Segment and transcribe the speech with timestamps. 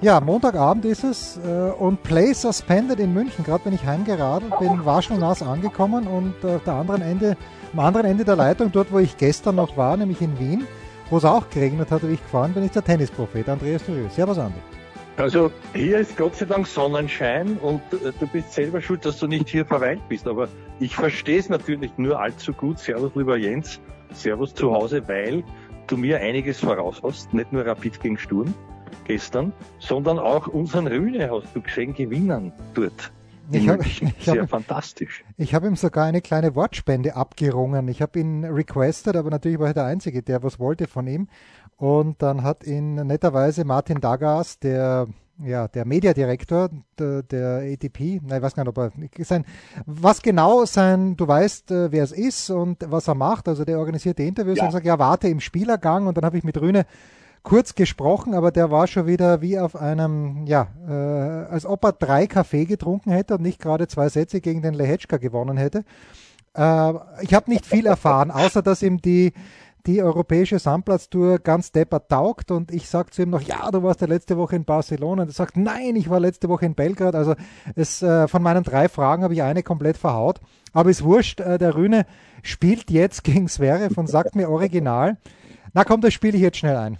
[0.00, 3.44] Ja, Montagabend ist es äh, und Play suspended in München.
[3.44, 7.36] Gerade wenn ich heimgeradelt bin, war schon nass angekommen und äh, der anderen Ende,
[7.72, 10.68] am anderen Ende der Leitung, dort wo ich gestern noch war, nämlich in Wien,
[11.10, 14.14] wo es auch geregnet hat, wie ich gefahren bin, ist der Tennisprophet Andreas Thürius.
[14.14, 14.60] Servus, Andi.
[15.16, 19.26] Also hier ist Gott sei Dank Sonnenschein und äh, du bist selber schuld, dass du
[19.26, 20.28] nicht hier verweilt bist.
[20.28, 20.46] Aber
[20.78, 22.78] ich verstehe es natürlich nur allzu gut.
[22.78, 23.80] Servus, lieber Jens.
[24.14, 25.42] Servus zu Hause, weil
[25.88, 27.34] du mir einiges voraus hast.
[27.34, 28.54] Nicht nur Rapid gegen Sturm
[29.08, 33.10] gestern, sondern auch unseren Rühne hast du gesehen gewinnen dort.
[33.50, 33.82] Ich habe
[34.20, 35.24] Sehr hab, fantastisch.
[35.36, 37.88] Ich habe ihm sogar eine kleine Wortspende abgerungen.
[37.88, 41.28] Ich habe ihn requested, aber natürlich war er der Einzige, der was wollte von ihm.
[41.76, 45.08] Und dann hat ihn netterweise Martin Dagas, der
[45.44, 49.44] ja, der Mediadirektor der, der ATP, nein, ich weiß gar nicht, ob er sein,
[49.86, 53.78] was genau sein, du weißt, äh, wer es ist und was er macht, also der
[53.78, 54.64] organisiert die Interviews ja.
[54.64, 56.86] und sagt, ja, warte im Spielergang und dann habe ich mit Rühne
[57.48, 60.92] kurz gesprochen, aber der war schon wieder wie auf einem, ja, äh,
[61.50, 65.16] als ob er drei Kaffee getrunken hätte und nicht gerade zwei Sätze gegen den Lehetschka
[65.16, 65.84] gewonnen hätte.
[66.54, 69.32] Äh, ich habe nicht viel erfahren, außer dass ihm die
[69.86, 74.02] die europäische Sandplatztour ganz deppert taugt und ich sage zu ihm noch, ja, du warst
[74.02, 77.14] ja letzte Woche in Barcelona und er sagt, nein, ich war letzte Woche in Belgrad.
[77.14, 77.34] Also
[77.74, 80.40] es, äh, von meinen drei Fragen habe ich eine komplett verhaut.
[80.74, 82.04] Aber ist wurscht, äh, der Rühne
[82.42, 85.16] spielt jetzt gegen Zverev und sagt mir original,
[85.72, 86.98] na komm, das spiele ich jetzt schnell ein.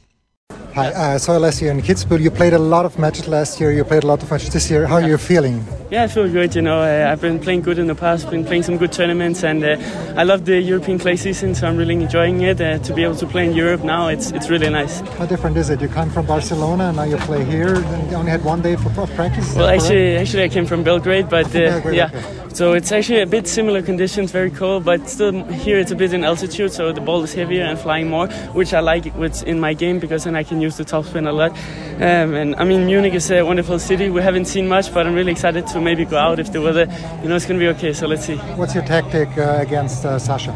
[0.78, 3.72] Hi, uh, so last year in Kitzbühel, you played a lot of matches last year.
[3.72, 4.86] You played a lot of matches this year.
[4.86, 5.66] How are you feeling?
[5.90, 6.54] Yeah, I feel good.
[6.54, 8.30] You know, uh, I've been playing good in the past.
[8.30, 9.76] Been playing some good tournaments, and uh,
[10.16, 11.56] I love the European clay season.
[11.56, 12.60] So I'm really enjoying it.
[12.60, 15.00] Uh, to be able to play in Europe now, it's it's really nice.
[15.18, 15.80] How different is it?
[15.80, 17.74] You come from Barcelona, and now you play here.
[17.74, 19.56] And you only had one day for practice.
[19.56, 22.10] Well, actually, actually, I came from Belgrade, but uh, Belgrade, yeah.
[22.14, 22.47] Okay.
[22.58, 26.12] So it's actually a bit similar conditions, very cold, but still here it's a bit
[26.12, 29.74] in altitude, so the ball is heavier and flying more, which I like in my
[29.74, 31.52] game because then I can use the top spin a lot.
[31.52, 34.10] Um, and I mean, Munich is a wonderful city.
[34.10, 36.88] We haven't seen much, but I'm really excited to maybe go out if the weather,
[37.22, 37.92] you know, it's going to be okay.
[37.92, 38.34] So let's see.
[38.56, 40.50] What's your tactic uh, against uh, Sasha?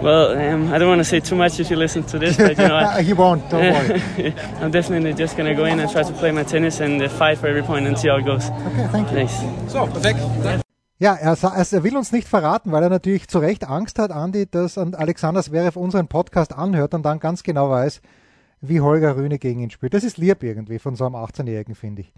[0.00, 2.56] Well, um, I don't want to say too much if you listen to this, but
[2.56, 3.50] you know, I, he won't.
[3.50, 4.32] Don't worry.
[4.60, 7.08] I'm definitely just going to go in and try to play my tennis and uh,
[7.08, 8.48] fight for every point and see how it goes.
[8.48, 9.26] Okay, thank you.
[9.26, 9.72] Thanks.
[9.72, 10.67] So, perfekt.
[11.00, 14.50] Ja, er, er, will uns nicht verraten, weil er natürlich zu Recht Angst hat, Andi,
[14.50, 18.02] dass Alexander Zverev unseren Podcast anhört und dann ganz genau weiß,
[18.60, 19.94] wie Holger Rühne gegen ihn spielt.
[19.94, 22.12] Das ist lieb irgendwie von so einem 18-Jährigen, finde ich.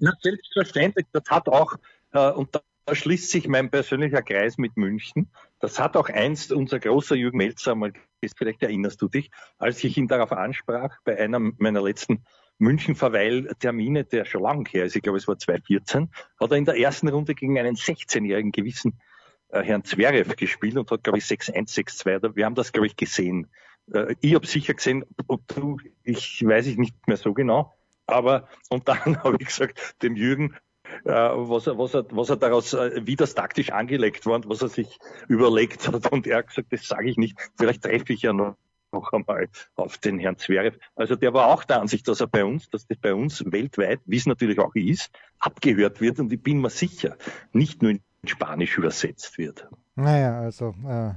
[0.00, 1.06] Na, selbstverständlich.
[1.12, 1.74] Das hat auch,
[2.12, 5.30] äh, und da schließt sich mein persönlicher Kreis mit München.
[5.60, 7.92] Das hat auch einst unser großer Jürgen Melzer mal,
[8.36, 12.24] vielleicht erinnerst du dich, als ich ihn darauf ansprach, bei einer meiner letzten
[12.58, 16.10] München-Verweil-Termine, der schon lang her ist, ich glaube es war 2014,
[16.40, 19.00] hat er in der ersten Runde gegen einen 16-jährigen gewissen
[19.48, 22.36] äh, Herrn Zverev gespielt und hat, glaube ich, 6-1, 6-2.
[22.36, 23.48] Wir haben das, glaube ich, gesehen.
[23.92, 27.74] Äh, ich habe sicher gesehen, ob du, ich weiß ich nicht mehr so genau,
[28.06, 30.56] aber und dann habe ich gesagt, dem Jürgen,
[31.04, 34.48] äh, was, er, was, er, was er daraus, äh, wie das taktisch angelegt war und
[34.48, 34.98] was er sich
[35.28, 36.10] überlegt hat.
[36.12, 38.56] Und er hat gesagt, das sage ich nicht, vielleicht treffe ich ja noch
[38.94, 40.78] noch einmal auf den Herrn Zverev.
[40.96, 44.00] Also der war auch der Ansicht, dass er bei uns, dass das bei uns weltweit,
[44.06, 47.16] wie es natürlich auch ist, abgehört wird und ich bin mir sicher,
[47.52, 49.68] nicht nur in Spanisch übersetzt wird.
[49.96, 51.10] Naja, also äh,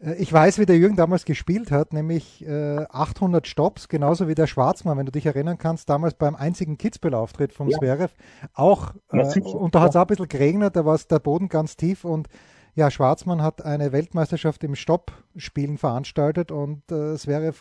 [0.00, 4.34] äh, ich weiß, wie der Jürgen damals gespielt hat, nämlich äh, 800 Stops, genauso wie
[4.34, 7.78] der Schwarzmann, wenn du dich erinnern kannst, damals beim einzigen Kitzbühel-Auftritt vom ja.
[7.78, 8.14] Zverev.
[8.54, 11.76] Auch, äh, und da hat es auch ein bisschen geregnet, da war der Boden ganz
[11.76, 12.28] tief und
[12.76, 17.58] ja, Schwarzmann hat eine Weltmeisterschaft im Stoppspielen veranstaltet und äh, Zverev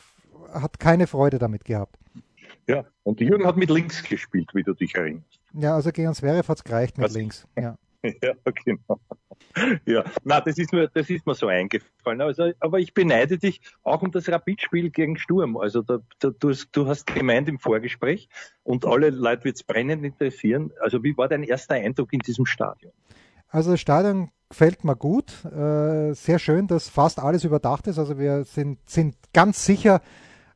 [0.53, 1.97] hat keine Freude damit gehabt.
[2.67, 5.39] Ja, und Jürgen hat mit links gespielt, wie du dich erinnerst.
[5.53, 7.13] Ja, also gegen Zverev hat es gereicht mit Was?
[7.15, 7.47] links.
[7.57, 7.77] Ja.
[8.21, 8.33] Ja,
[8.63, 8.99] genau.
[9.85, 12.21] Ja, na, das ist mir, das ist mir so eingefallen.
[12.21, 15.57] Also, aber ich beneide dich auch um das Rapidspiel gegen Sturm.
[15.57, 18.29] Also da, da, du, du hast gemeint im Vorgespräch
[18.63, 20.71] und alle Leute wird es brennend interessieren.
[20.81, 22.91] Also wie war dein erster Eindruck in diesem Stadion?
[23.55, 25.45] Also das Stadion gefällt mir gut.
[25.45, 27.97] Äh, sehr schön, dass fast alles überdacht ist.
[27.97, 30.01] Also wir sind, sind ganz sicher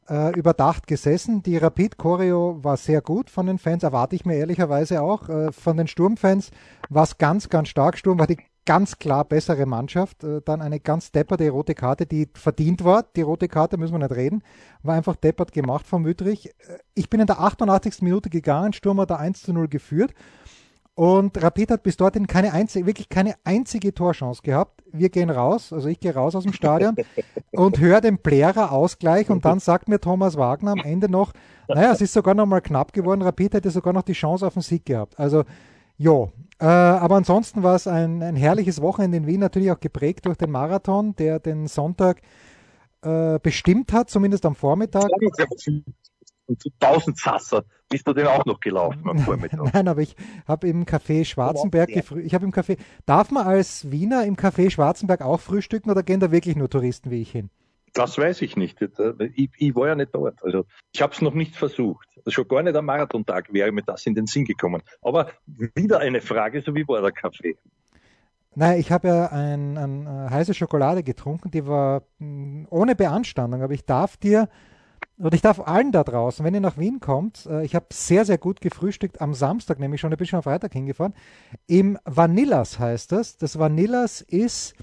[0.10, 1.42] äh, überdacht gesessen.
[1.42, 5.30] Die Rapid-Choreo war sehr gut von den Fans, erwarte ich mir ehrlicherweise auch.
[5.30, 6.52] Äh, von den Sturmfans
[6.90, 7.98] war es ganz, ganz stark.
[7.98, 10.18] Sturm war die ganz klar bessere Mannschaft.
[10.44, 13.04] Dann eine ganz depperte rote Karte, die verdient war.
[13.16, 14.44] Die rote Karte müssen wir nicht reden.
[14.84, 16.50] War einfach deppert gemacht von Wüttrich.
[16.50, 18.02] Äh, ich bin in der 88.
[18.02, 18.74] Minute gegangen.
[18.74, 20.14] Sturm hat da 1 zu 0 geführt.
[21.00, 24.84] Und Rapid hat bis dorthin keine einzige, wirklich keine einzige Torchance gehabt.
[24.92, 26.98] Wir gehen raus, also ich gehe raus aus dem Stadion
[27.52, 31.32] und höre den Blärer Ausgleich und dann sagt mir Thomas Wagner am Ende noch,
[31.70, 33.22] naja, es ist sogar noch mal knapp geworden.
[33.22, 35.18] Rapid hätte sogar noch die Chance auf den Sieg gehabt.
[35.18, 35.46] Also,
[35.98, 36.34] jo.
[36.60, 40.36] Äh, aber ansonsten war es ein, ein herrliches Wochenende in Wien, natürlich auch geprägt durch
[40.36, 42.22] den Marathon, der den Sonntag
[43.04, 45.08] äh, bestimmt hat, zumindest am Vormittag.
[46.50, 49.60] Und zu 1000 Sasser bist du denn auch noch gelaufen am Vormittag.
[49.74, 50.16] Nein, aber ich
[50.48, 52.26] habe im Café Schwarzenberg gefrühstückt.
[52.26, 52.78] Ich habe im Café.
[53.06, 57.12] Darf man als Wiener im Café Schwarzenberg auch frühstücken oder gehen da wirklich nur Touristen
[57.12, 57.52] wie ich hin?
[57.94, 58.82] Das weiß ich nicht.
[59.36, 60.44] Ich, ich war ja nicht dort.
[60.44, 62.08] Also ich habe es noch nicht versucht.
[62.18, 64.82] Also schon gar nicht am Marathontag wäre mir das in den Sinn gekommen.
[65.04, 67.58] Aber wieder eine Frage, so wie war der Kaffee?
[68.56, 72.68] Nein, ich habe ja ein, ein, eine äh, heiße Schokolade getrunken, die war mh, hm,
[72.72, 74.50] ohne Beanstandung, aber ich darf dir
[75.20, 78.24] und ich darf allen da draußen, wenn ihr nach Wien kommt, äh, ich habe sehr,
[78.24, 81.14] sehr gut gefrühstückt am Samstag, nämlich schon ein bisschen am Freitag hingefahren.
[81.68, 83.38] Im Vanillas heißt das.
[83.38, 84.76] Das Vanillas ist,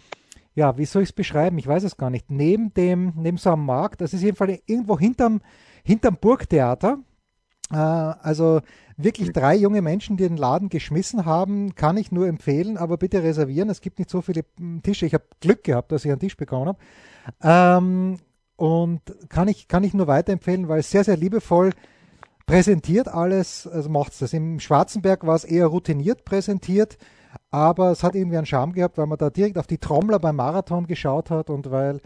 [0.55, 1.57] ja, wie soll ich es beschreiben?
[1.59, 2.31] Ich weiß es gar nicht.
[2.31, 5.41] Neben dem, neben so einem Markt, das ist jedenfalls irgendwo hinterm,
[5.85, 6.99] hinterm Burgtheater.
[7.73, 8.61] Äh, also
[8.99, 13.23] wirklich drei junge Menschen, die den Laden geschmissen haben, kann ich nur empfehlen, aber bitte
[13.23, 13.71] reservieren.
[13.71, 15.07] Es gibt nicht so viele hm, Tische.
[15.07, 16.79] Ich habe Glück gehabt, dass ich einen Tisch bekommen habe.
[17.43, 18.19] Ähm,
[18.57, 21.73] und kann ich, kann ich nur weiterempfehlen, weil sehr, sehr liebevoll
[22.47, 24.33] präsentiert alles, also macht es das.
[24.33, 26.97] Im Schwarzenberg war es eher routiniert präsentiert,
[27.51, 30.37] aber es hat irgendwie einen Charme gehabt, weil man da direkt auf die Trommler beim
[30.37, 32.01] Marathon geschaut hat und weil,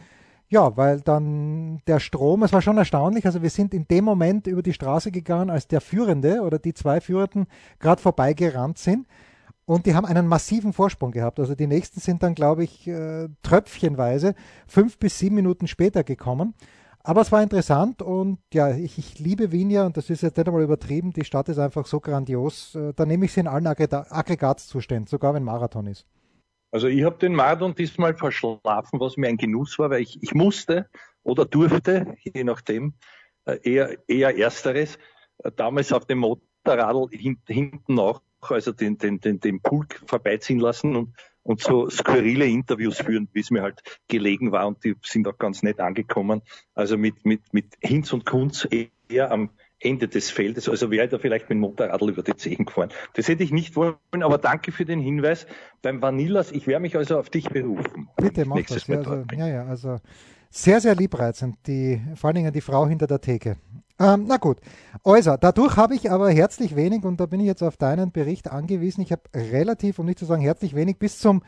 [0.49, 4.47] ja, weil dann der Strom, es war schon erstaunlich, also wir sind in dem Moment
[4.47, 7.47] über die Straße gegangen, als der Führende oder die zwei Führenden
[7.79, 9.07] gerade vorbeigerannt sind.
[9.71, 11.39] Und die haben einen massiven Vorsprung gehabt.
[11.39, 14.35] Also die nächsten sind dann, glaube ich, äh, tröpfchenweise
[14.67, 16.55] fünf bis sieben Minuten später gekommen.
[17.05, 20.37] Aber es war interessant und ja, ich, ich liebe Wien ja und das ist jetzt
[20.37, 21.13] nicht einmal übertrieben.
[21.13, 22.75] Die Stadt ist einfach so grandios.
[22.75, 26.05] Äh, da nehme ich sie in allen Aggregatzuständen, sogar wenn Marathon ist.
[26.73, 30.35] Also ich habe den Marathon diesmal verschlafen, was mir ein Genuss war, weil ich, ich
[30.35, 30.91] musste
[31.23, 32.95] oder durfte, je nachdem,
[33.45, 34.99] äh, eher, eher ersteres,
[35.55, 37.07] damals auf dem Motorradl
[37.47, 42.99] hinten noch also den, den, den, den Pulk vorbeiziehen lassen und, und so skurrile Interviews
[42.99, 46.43] führen, wie es mir halt gelegen war und die sind auch ganz nett angekommen.
[46.75, 48.69] Also mit, mit, mit Hinz und Kunz
[49.09, 49.51] eher am
[49.81, 50.69] Ende des Feldes.
[50.69, 52.91] Also wäre da vielleicht mit dem Motorradl über die Zehen gefahren.
[53.15, 55.47] Das hätte ich nicht wollen, aber danke für den Hinweis.
[55.83, 58.09] Beim Vanillas, ich werde mich also auf dich berufen.
[58.17, 58.87] Bitte mach das.
[58.87, 59.99] Ja, also, ja, ja, also
[60.51, 63.57] sehr, sehr liebreizend, die, vor allen Dingen die Frau hinter der Theke.
[64.01, 64.57] Ähm, na gut,
[65.05, 68.51] also dadurch habe ich aber herzlich wenig, und da bin ich jetzt auf deinen Bericht
[68.51, 71.43] angewiesen, ich habe relativ, um nicht zu sagen herzlich wenig, bis zum,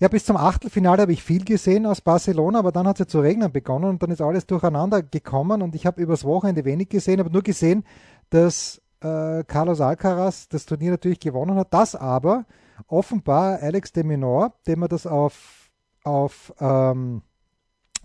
[0.00, 3.06] ja, bis zum Achtelfinale habe ich viel gesehen aus Barcelona, aber dann hat es ja
[3.06, 6.88] zu regnen begonnen und dann ist alles durcheinander gekommen und ich habe übers Wochenende wenig
[6.88, 7.84] gesehen, aber nur gesehen,
[8.30, 12.44] dass äh, Carlos Alcaraz das Turnier natürlich gewonnen hat, dass aber
[12.88, 15.70] offenbar Alex de Minor, dem man das auf,
[16.02, 17.22] auf ähm,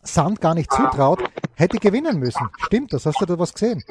[0.04, 1.24] Sand gar nicht zutraut,
[1.55, 2.50] hätte gewinnen müssen.
[2.65, 3.05] Stimmt das?
[3.05, 3.83] Hast du da was gesehen?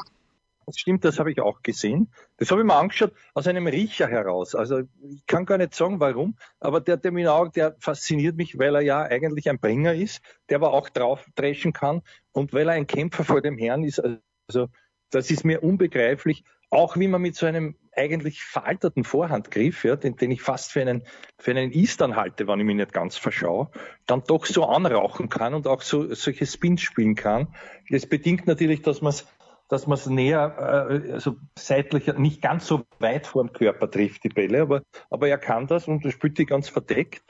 [0.66, 2.12] Das stimmt, das habe ich auch gesehen.
[2.36, 4.54] Das habe ich mir angeschaut aus einem Riecher heraus.
[4.54, 8.80] Also ich kann gar nicht sagen, warum, aber der Terminal, der fasziniert mich, weil er
[8.82, 12.86] ja eigentlich ein Bringer ist, der aber auch drauf dreschen kann und weil er ein
[12.86, 14.00] Kämpfer vor dem Herrn ist.
[14.00, 14.68] Also
[15.10, 20.16] das ist mir unbegreiflich, auch wie man mit so einem eigentlich veralterten Vorhandgriff, ja, den,
[20.16, 21.02] den ich fast für einen,
[21.38, 23.70] für einen Eastern halte, wenn ich mich nicht ganz verschaue,
[24.06, 27.54] dann doch so anrauchen kann und auch so solche Spins spielen kann.
[27.90, 29.26] Das bedingt natürlich, dass man es
[29.72, 34.22] dass man es näher, äh, also seitlich nicht ganz so weit vor dem Körper trifft,
[34.22, 37.22] die Bälle, aber, aber er kann das und spielt die ganz verdeckt.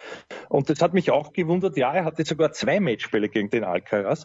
[0.49, 4.25] Und das hat mich auch gewundert, ja, er hatte sogar zwei Matchbälle gegen den Alcaraz.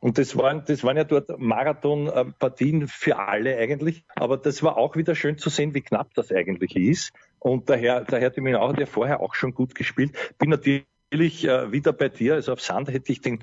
[0.00, 4.02] Und das waren, das waren ja dort Marathon-Partien für alle eigentlich.
[4.16, 7.12] Aber das war auch wieder schön zu sehen, wie knapp das eigentlich ist.
[7.38, 10.16] Und daher, daher Diminau hat ja vorher auch schon gut gespielt.
[10.38, 12.36] Bin natürlich äh, wieder bei dir.
[12.36, 13.40] Also auf Sand hätte ich den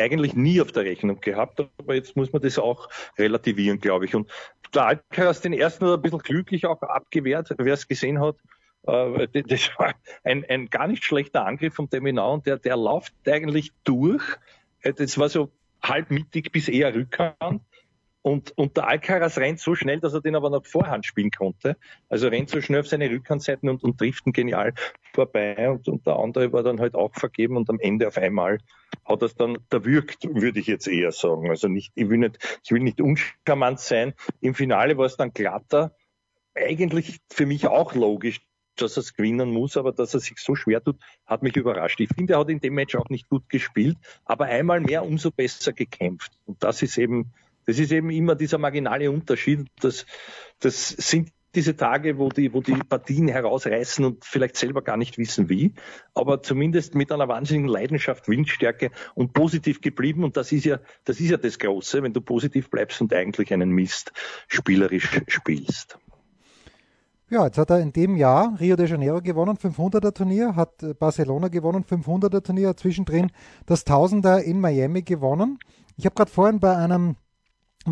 [0.00, 2.88] eigentlich nie auf der Rechnung gehabt, aber jetzt muss man das auch
[3.18, 4.14] relativieren, glaube ich.
[4.14, 4.30] Und
[4.74, 8.36] der Alcaraz den ersten hat ein bisschen glücklich auch abgewehrt, wer es gesehen hat.
[8.86, 13.14] Äh, das war ein, ein gar nicht schlechter Angriff vom Terminal und der, der läuft
[13.26, 14.22] eigentlich durch.
[14.80, 15.50] Äh, das war so
[15.82, 17.62] halbmittig bis eher Rückhand.
[18.26, 21.76] Und, und der Alcaraz rennt so schnell, dass er den aber noch Vorhand spielen konnte.
[22.08, 24.74] Also rennt so schnell auf seine Rückhandseiten und, und trifft ihn genial
[25.14, 25.70] vorbei.
[25.70, 28.58] Und, und der andere war dann halt auch vergeben und am Ende auf einmal
[29.04, 31.50] hat es dann erwürgt, würde ich jetzt eher sagen.
[31.50, 34.12] Also nicht, ich will nicht, ich will nicht uncharmant sein.
[34.40, 35.94] Im Finale war es dann glatter.
[36.52, 38.40] Eigentlich für mich auch logisch,
[38.74, 42.00] dass er es gewinnen muss, aber dass er sich so schwer tut, hat mich überrascht.
[42.00, 45.30] Ich finde, er hat in dem Match auch nicht gut gespielt, aber einmal mehr umso
[45.30, 46.32] besser gekämpft.
[46.44, 47.32] Und das ist eben,
[47.66, 49.66] das ist eben immer dieser marginale Unterschied.
[49.80, 50.06] Das,
[50.60, 55.16] das sind diese Tage, wo die, wo die Partien herausreißen und vielleicht selber gar nicht
[55.16, 55.72] wissen wie,
[56.14, 60.22] aber zumindest mit einer wahnsinnigen Leidenschaft, Windstärke und positiv geblieben.
[60.22, 63.52] Und das ist ja, das ist ja das Große, wenn du positiv bleibst und eigentlich
[63.52, 64.12] einen Mist
[64.48, 65.98] spielerisch spielst.
[67.28, 71.48] Ja, jetzt hat er in dem Jahr Rio de Janeiro gewonnen, 500er Turnier, hat Barcelona
[71.48, 73.32] gewonnen, 500er Turnier, zwischendrin
[73.64, 75.58] das Tausender in Miami gewonnen.
[75.96, 77.16] Ich habe gerade vorhin bei einem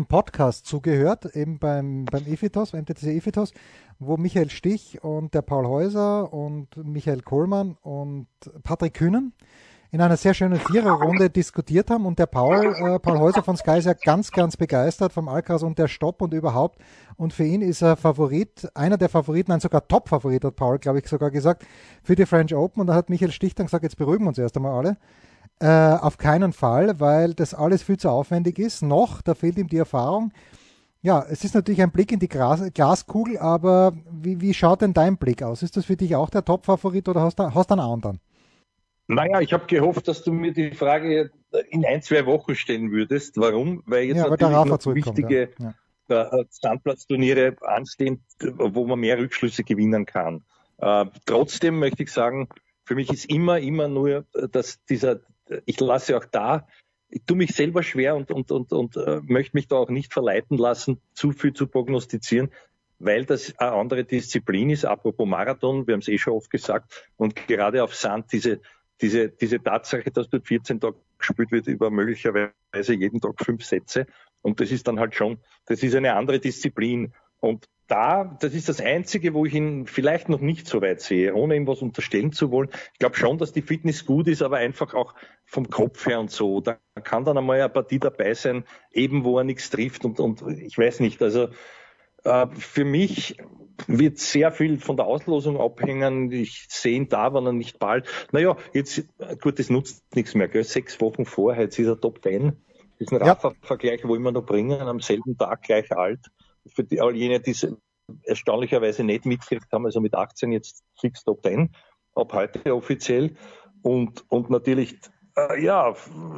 [0.03, 3.53] Podcast zugehört, eben beim, beim EFITOS, beim MTC EFITOS,
[3.99, 8.27] wo Michael Stich und der Paul Häuser und Michael Kohlmann und
[8.63, 9.31] Patrick Kühnen
[9.91, 13.77] in einer sehr schönen Viererrunde diskutiert haben und der Paul, äh, Paul Häuser von Sky
[13.77, 16.79] ist ja ganz, ganz begeistert vom Alcaraz und der Stopp und überhaupt
[17.15, 20.99] und für ihn ist er Favorit, einer der Favoriten, nein sogar Top-Favorit hat Paul, glaube
[20.99, 21.65] ich, sogar gesagt,
[22.03, 24.37] für die French Open und da hat Michael Stich dann gesagt, jetzt beruhigen wir uns
[24.37, 24.97] erst einmal alle.
[25.59, 28.81] Äh, auf keinen Fall, weil das alles viel zu aufwendig ist.
[28.81, 30.31] Noch, da fehlt ihm die Erfahrung.
[31.01, 34.93] Ja, es ist natürlich ein Blick in die Glas Glaskugel, aber wie, wie schaut denn
[34.93, 35.61] dein Blick aus?
[35.61, 38.19] Ist das für dich auch der Top-Favorit oder hast du hast einen anderen?
[39.07, 41.29] Naja, ich habe gehofft, dass du mir die Frage
[41.69, 43.37] in ein, zwei Wochen stellen würdest.
[43.37, 43.83] Warum?
[43.85, 45.73] Weil jetzt ja, natürlich noch wichtige ja.
[46.09, 46.39] Ja.
[46.39, 50.43] Äh, Standplatzturniere anstehen, wo man mehr Rückschlüsse gewinnen kann.
[50.77, 52.49] Äh, trotzdem möchte ich sagen,
[52.83, 55.19] für mich ist immer, immer nur, dass dieser,
[55.65, 56.67] ich lasse auch da,
[57.09, 60.11] ich tue mich selber schwer und, und, und, und äh, möchte mich da auch nicht
[60.11, 62.51] verleiten lassen, zu viel zu prognostizieren,
[62.99, 64.85] weil das eine andere Disziplin ist.
[64.85, 68.59] Apropos Marathon, wir haben es eh schon oft gesagt, und gerade auf Sand diese
[69.01, 74.05] diese, diese Tatsache, dass dort 14 Tage gespielt wird, über möglicherweise jeden Tag fünf Sätze.
[74.41, 77.13] Und das ist dann halt schon, das ist eine andere Disziplin.
[77.39, 81.35] Und da, das ist das Einzige, wo ich ihn vielleicht noch nicht so weit sehe,
[81.35, 82.69] ohne ihm was unterstellen zu wollen.
[82.93, 85.13] Ich glaube schon, dass die Fitness gut ist, aber einfach auch
[85.45, 86.61] vom Kopf her und so.
[86.61, 90.41] Da kann dann einmal eine Partie dabei sein, eben wo er nichts trifft und, und
[90.47, 91.21] ich weiß nicht.
[91.21, 91.49] Also
[92.23, 93.37] äh, für mich
[93.87, 96.31] wird sehr viel von der Auslosung abhängen.
[96.31, 98.07] Ich sehe ihn da, wenn er nicht bald.
[98.31, 99.05] Naja, jetzt,
[99.41, 100.63] gut, das nutzt nichts mehr, gell?
[100.63, 102.63] Sechs Wochen vorher, jetzt ist er Top Ten.
[102.97, 106.21] Das ist ein Rafa-Vergleich, wo immer noch bringen, am selben Tag gleich alt.
[106.67, 107.67] Für die, all jene, die es
[108.23, 111.71] erstaunlicherweise nicht mitgekriegt haben, also mit 18 jetzt fix Top Ten,
[112.15, 113.35] ab heute offiziell.
[113.81, 114.97] Und, und natürlich,
[115.37, 115.95] äh, ja,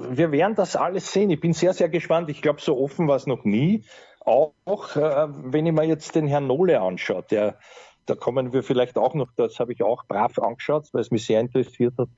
[0.10, 1.30] wir werden das alles sehen.
[1.30, 2.30] Ich bin sehr, sehr gespannt.
[2.30, 3.84] Ich glaube, so offen war es noch nie
[4.28, 7.58] auch, äh, wenn ich mir jetzt den Herrn Nole anschaue, der,
[8.06, 11.26] da kommen wir vielleicht auch noch, das habe ich auch brav angeschaut, weil es mich
[11.26, 12.10] sehr interessiert hat,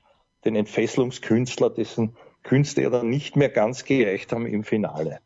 [0.43, 5.19] den Entfesselungskünstler, dessen Künste ja dann nicht mehr ganz gerecht haben im Finale.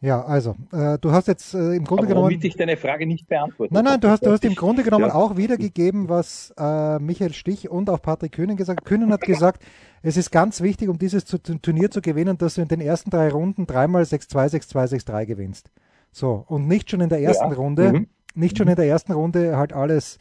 [0.00, 2.26] Ja, also, äh, du hast jetzt äh, im Grunde Aber genommen.
[2.26, 5.08] Womit ich deine Frage nicht beantwortet Nein, nein, du hast, du hast im Grunde genommen
[5.08, 5.14] ja.
[5.14, 8.86] auch wiedergegeben, was äh, Michael Stich und auch Patrick Kühnen gesagt haben.
[8.86, 9.64] Kühnen hat gesagt,
[10.02, 13.28] es ist ganz wichtig, um dieses Turnier zu gewinnen, dass du in den ersten drei
[13.28, 15.70] Runden dreimal 6-2, 6-2, 6-3 gewinnst.
[16.12, 17.56] So, und nicht schon in der ersten ja.
[17.56, 18.06] Runde, mhm.
[18.34, 20.18] nicht schon in der ersten Runde halt alles,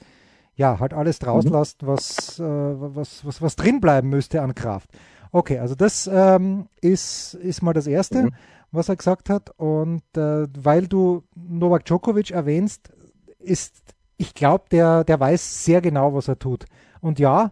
[0.55, 1.51] ja, halt alles draus mhm.
[1.51, 4.89] lässt, was, äh, was, was, was drin bleiben müsste an Kraft.
[5.31, 8.23] Okay, also das ähm, ist, ist mal das Erste.
[8.23, 8.31] Mhm
[8.71, 9.51] was er gesagt hat.
[9.57, 12.91] Und äh, weil du Novak Djokovic erwähnst,
[13.39, 13.81] ist,
[14.17, 16.65] ich glaube, der, der weiß sehr genau, was er tut.
[17.01, 17.51] Und ja,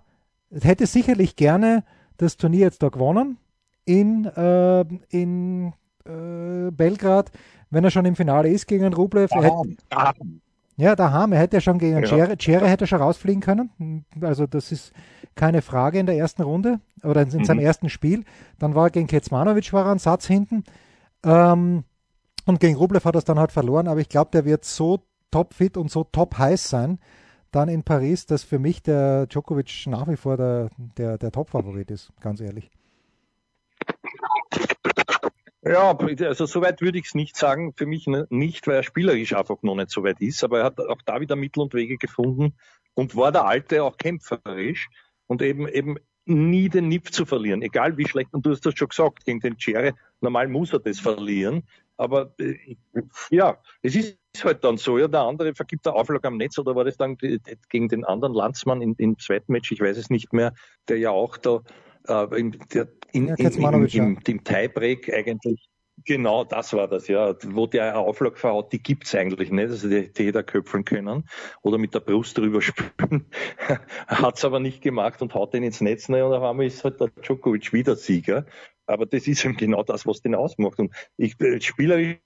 [0.52, 1.84] hätte sicherlich gerne
[2.18, 3.38] das Turnier jetzt da gewonnen
[3.86, 5.74] in, äh, in
[6.06, 7.32] äh, Belgrad,
[7.70, 9.30] wenn er schon im Finale ist gegen Rublev.
[9.30, 9.78] Daheim.
[9.90, 10.26] Hätte,
[10.78, 11.32] ja, daheim.
[11.34, 12.36] Er hätte ja schon gegen ja.
[12.38, 14.06] Cere, hätte schon rausfliegen können.
[14.22, 14.92] Also das ist
[15.36, 17.46] keine Frage in der ersten Runde oder in, in mhm.
[17.46, 18.24] seinem ersten Spiel.
[18.60, 20.64] Dann war er gegen Kecmanovic war er ein Satz hinten.
[21.26, 21.84] Ähm,
[22.46, 25.04] und gegen Rublev hat er es dann halt verloren, aber ich glaube, der wird so
[25.32, 27.00] topfit und so top heiß sein,
[27.52, 31.90] dann in Paris, dass für mich der Djokovic nach wie vor der, der, der Top-Favorit
[31.90, 32.70] ist, ganz ehrlich.
[35.68, 37.74] Ja, also soweit würde ich es nicht sagen.
[37.74, 40.44] Für mich nicht, weil er spielerisch einfach noch nicht so weit ist.
[40.44, 42.54] Aber er hat auch da wieder Mittel und Wege gefunden
[42.94, 44.90] und war der Alte auch kämpferisch
[45.26, 48.34] und eben eben nie den Nipf zu verlieren, egal wie schlecht.
[48.34, 49.94] Und du hast das schon gesagt, gegen den Cere,
[50.26, 51.64] normal muss er das verlieren.
[51.98, 52.76] Aber äh,
[53.30, 54.98] ja, es ist halt dann so.
[54.98, 58.34] Ja, der andere vergibt der Auflage am Netz oder war das dann gegen den anderen
[58.34, 60.54] Landsmann in, im zweiten Match, ich weiß es nicht mehr,
[60.90, 61.62] der ja auch da
[62.08, 65.70] äh, in, der, in, ja, in, im, im Tiebreak eigentlich
[66.04, 67.36] Genau, das war das, ja.
[67.44, 69.70] Wo der Auflag verhaut, die gibt's eigentlich nicht.
[69.70, 71.24] Also die, die hätte er köpfeln können
[71.62, 73.26] oder mit der Brust drüber spülen.
[74.08, 76.10] Hat's aber nicht gemacht und haut den ins Netz.
[76.10, 76.26] Ne?
[76.26, 78.46] Und auf einmal ist halt der Djokovic wieder Sieger.
[78.86, 80.80] Aber das ist eben genau das, was den ausmacht.
[80.80, 82.20] Und ich, äh, spielerisch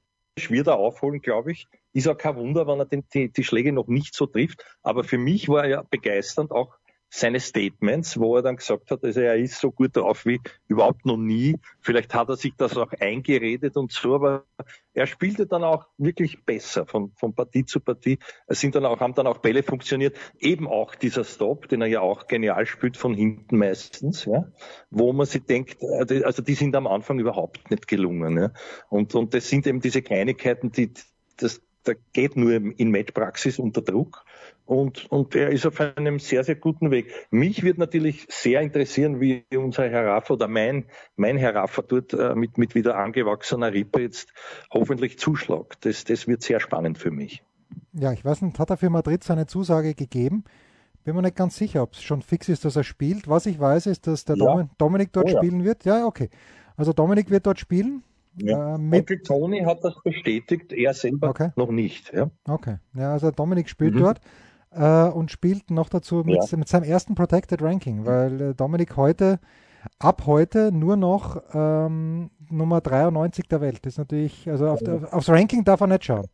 [0.47, 1.67] wird er aufholen, glaube ich.
[1.93, 4.63] Ist auch kein Wunder, wenn er den, die, die Schläge noch nicht so trifft.
[4.81, 6.78] Aber für mich war er begeisternd auch
[7.09, 11.05] seine Statements, wo er dann gesagt hat, also er ist so gut drauf wie überhaupt
[11.05, 11.55] noch nie.
[11.81, 14.45] Vielleicht hat er sich das auch eingeredet und so, aber
[14.93, 18.19] er spielte dann auch wirklich besser von, von Partie zu Partie.
[18.47, 20.17] Es sind dann auch, haben dann auch Bälle funktioniert.
[20.39, 24.51] Eben auch dieser Stop, den er ja auch genial spielt von hinten meistens, ja,
[24.91, 28.37] wo man sich denkt, äh, also die sind am Anfang überhaupt nicht gelungen.
[28.37, 28.51] Ja.
[28.89, 30.93] Und, und das sind eben diese Kleinigkeiten, die,
[31.37, 34.23] das, da geht nur in Matchpraxis unter Druck.
[34.65, 37.11] Und, und er ist auf einem sehr, sehr guten Weg.
[37.31, 42.13] Mich wird natürlich sehr interessieren, wie unser Herr Raffa oder mein, mein Herr Raffa dort
[42.13, 44.31] äh, mit, mit wieder angewachsener Rippe jetzt
[44.71, 45.85] hoffentlich zuschlagt.
[45.85, 47.41] Das, das wird sehr spannend für mich.
[47.93, 50.43] Ja, ich weiß nicht, hat er für Madrid seine Zusage gegeben?
[51.03, 53.27] Bin mir nicht ganz sicher, ob es schon fix ist, dass er spielt.
[53.27, 54.69] Was ich weiß, ist, dass der ja.
[54.77, 55.37] Dominik dort oh, ja.
[55.37, 55.85] spielen wird.
[55.85, 56.29] Ja, okay.
[56.77, 58.03] Also Dominik wird dort spielen.
[58.41, 58.75] Ja.
[58.75, 61.51] Äh, mit Onkel Tony hat das bestätigt, er selber okay.
[61.55, 62.13] noch nicht.
[62.13, 62.29] Ja.
[62.47, 62.77] Okay.
[62.93, 63.99] Ja, also Dominik spielt mhm.
[63.99, 64.21] dort
[64.71, 66.57] äh, und spielt noch dazu mit, ja.
[66.57, 69.39] mit, seinem ersten Protected Ranking, weil äh, Dominik heute,
[69.97, 73.85] ab heute nur noch ähm, Nummer 93 der Welt.
[73.85, 76.27] Ist natürlich, also auf der, aufs Ranking darf er nicht schauen.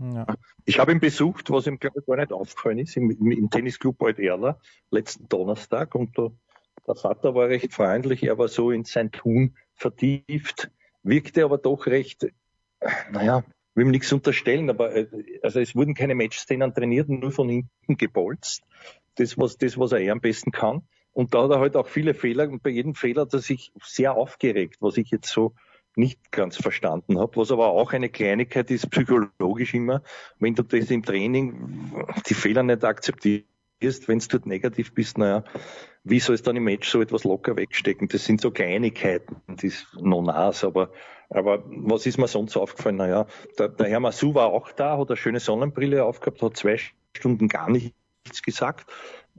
[0.00, 0.26] Ja.
[0.64, 4.02] Ich habe ihn besucht, was ihm glaube ich gar nicht aufgefallen ist, im, im Tennisclub
[4.02, 4.58] Alt-Erla
[4.90, 6.30] letzten Donnerstag und der,
[6.86, 10.70] der Vater war recht freundlich, er war so in sein Tun vertieft,
[11.02, 12.26] wirkte aber doch recht,
[13.10, 15.06] naja, will ihm nichts unterstellen, aber äh,
[15.42, 18.62] also es wurden keine Matchszenen trainiert, nur von hinten gebolzt.
[19.16, 20.82] Das, was, das, was er eh am besten kann.
[21.12, 23.72] Und da hat er halt auch viele Fehler und bei jedem Fehler hat er sich
[23.82, 25.54] sehr aufgeregt, was ich jetzt so
[25.96, 30.02] nicht ganz verstanden habe, was aber auch eine Kleinigkeit ist, psychologisch immer,
[30.38, 31.92] wenn du das im Training
[32.28, 33.44] die Fehler nicht akzeptierst,
[33.80, 35.44] wenn du negativ bist, naja,
[36.04, 38.08] wie soll es dann im Match so etwas locker wegstecken?
[38.08, 40.90] Das sind so Kleinigkeiten, das ist non-nas, aber
[41.32, 42.96] aber was ist mir sonst aufgefallen?
[42.96, 46.76] Naja, der, der Herr Masu war auch da, hat eine schöne Sonnenbrille aufgehabt, hat zwei
[47.16, 48.90] Stunden gar nichts gesagt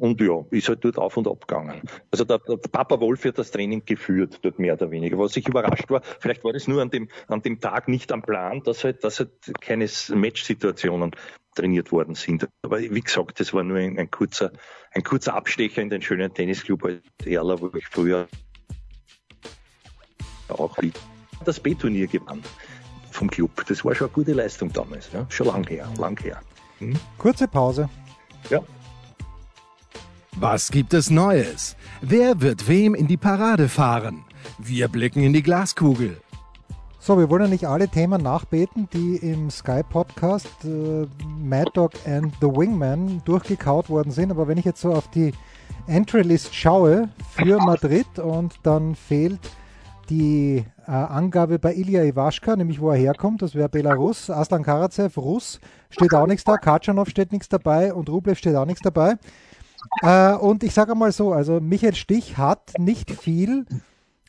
[0.02, 1.80] und ja, ist halt dort auf und ab gegangen.
[2.10, 5.20] Also der, der Papa Wolf hat das Training geführt, dort mehr oder weniger.
[5.20, 8.24] Was ich überrascht war, vielleicht war das nur an dem, an dem Tag nicht am
[8.24, 9.30] Plan, dass halt, dass halt
[9.62, 11.12] keine Match-Situationen
[11.54, 12.50] trainiert worden sind.
[12.64, 14.52] Aber wie gesagt, das war nur ein, ein kurzer,
[14.92, 16.90] ein kurzer Abstecher in den schönen Tennisclub
[17.24, 18.28] Erla, wo ich früher
[20.50, 20.96] auch lieb
[21.46, 22.42] das B-Turnier gewann
[23.12, 23.66] vom Club.
[23.68, 25.12] Das war schon eine gute Leistung damals.
[25.12, 25.26] Ja?
[25.30, 26.42] Schon lang her, lang her.
[26.80, 26.94] Hm?
[27.18, 27.90] Kurze Pause.
[28.50, 28.62] Ja.
[30.38, 31.76] Was gibt es Neues?
[32.02, 34.24] Wer wird wem in die Parade fahren?
[34.58, 36.22] Wir blicken in die Glaskugel.
[37.00, 41.06] So, wir wollen ja nicht alle Themen nachbeten, die im Sky-Podcast äh,
[41.44, 44.32] Mad Dog and the Wingman durchgekaut worden sind.
[44.32, 45.34] Aber wenn ich jetzt so auf die
[45.88, 49.42] Entry-List schaue für Madrid und dann fehlt
[50.10, 54.30] die äh, Angabe bei Ilya Iwaschka, nämlich wo er herkommt, das wäre Belarus.
[54.30, 56.58] Aslan Karatsev, Russ, steht auch nichts da.
[56.58, 59.18] Katschanov steht nichts dabei und Rublev steht auch nichts dabei.
[60.02, 63.66] Äh, und ich sage mal so, also Michael Stich hat nicht viel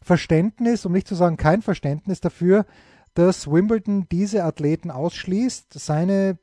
[0.03, 2.67] Verständnis, um nicht zu sagen kein Verständnis dafür,
[3.15, 5.75] dass Wimbledon diese Athleten ausschließt.
[5.75, 6.39] Seine,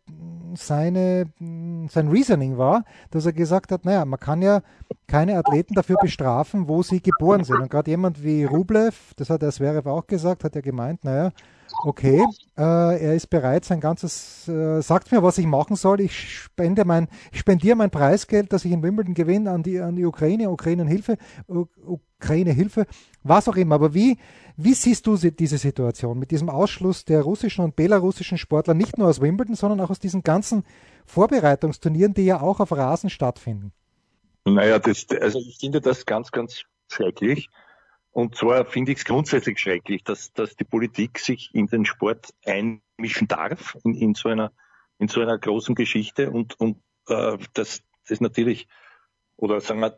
[0.56, 4.62] seine, sein Reasoning war, dass er gesagt hat, naja, man kann ja
[5.08, 7.60] keine Athleten dafür bestrafen, wo sie geboren sind.
[7.60, 11.32] Und gerade jemand wie Rublev, das hat der Zverev auch gesagt, hat er gemeint, naja,
[11.84, 12.24] okay,
[12.58, 16.02] äh, er ist bereit, sein ganzes, äh, sagt mir, was ich machen soll.
[16.02, 19.96] Ich spende mein, ich spendiere mein Preisgeld, das ich in Wimbledon gewinne, an die, an
[19.96, 22.86] die Ukraine, Ukraine Hilfe, Ukraine Hilfe,
[23.24, 23.76] was auch immer.
[23.76, 24.18] Aber wie,
[24.58, 29.08] wie siehst du diese Situation mit diesem Ausschluss der russischen und belarussischen Sportler nicht nur
[29.08, 30.64] aus Wimbledon, sondern auch aus diesen ganzen
[31.06, 33.72] Vorbereitungsturnieren, die ja auch auf Rasen stattfinden?
[34.46, 37.50] Naja, das, also ich finde das ganz, ganz schrecklich.
[38.12, 42.34] Und zwar finde ich es grundsätzlich schrecklich, dass, dass die Politik sich in den Sport
[42.46, 44.52] einmischen darf, in, in, so, einer,
[44.98, 48.68] in so einer großen Geschichte und, und äh, das, das natürlich,
[49.38, 49.98] oder sagen wir,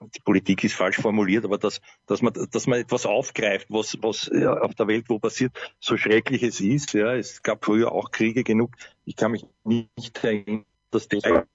[0.00, 4.30] die Politik ist falsch formuliert, aber dass, dass man, dass man etwas aufgreift, was, was
[4.32, 6.92] ja, auf der Welt wo passiert, so schrecklich es ist.
[6.92, 8.76] Ja, es gab früher auch Kriege genug.
[9.04, 11.46] Ich kann mich nicht erinnern, dass der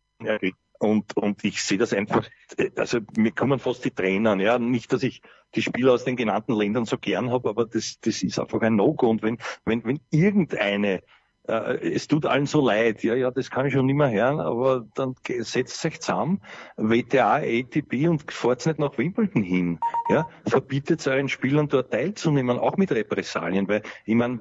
[0.84, 2.28] und, und ich sehe das einfach,
[2.76, 4.60] also mir kommen fast die Tränen, ja.
[4.60, 5.22] Nicht, dass ich
[5.56, 8.76] die Spieler aus den genannten Ländern so gern habe, aber das, das ist einfach ein
[8.76, 9.10] No-Go.
[9.10, 11.02] Und wenn, wenn, wenn irgendeine
[11.48, 14.40] äh, es tut allen so leid, ja, ja, das kann ich schon nicht mehr hören,
[14.40, 16.42] aber dann setzt euch zusammen,
[16.78, 22.78] WTA, ATP und fahrt nicht nach Wimbledon hin, ja, verbietet euren Spielern dort teilzunehmen, auch
[22.78, 24.40] mit Repressalien, weil, ich meine,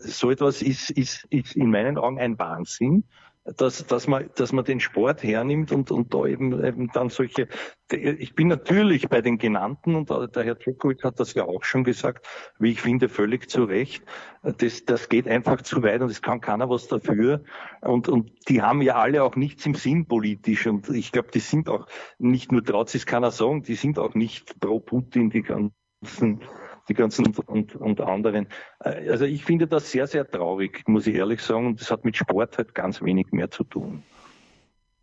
[0.00, 3.04] so etwas ist, ist, ist in meinen Augen ein Wahnsinn,
[3.44, 7.48] dass, dass, man, dass man den Sport hernimmt und, und da eben, eben dann solche,
[7.92, 11.84] ich bin natürlich bei den genannten und der Herr Djokovic hat das ja auch schon
[11.84, 12.26] gesagt,
[12.58, 14.02] wie ich finde, völlig zu Recht.
[14.42, 17.44] Das, das geht einfach zu weit und es kann keiner was dafür.
[17.82, 21.40] Und, und die haben ja alle auch nichts im Sinn politisch und ich glaube, die
[21.40, 21.86] sind auch
[22.18, 26.42] nicht nur traut es keiner sagen, die sind auch nicht pro Putin, die ganzen
[26.88, 28.46] die ganzen und, und anderen.
[28.80, 31.66] Äh, also ich finde das sehr, sehr traurig, muss ich ehrlich sagen.
[31.68, 34.02] Und das hat mit Sport halt ganz wenig mehr zu tun.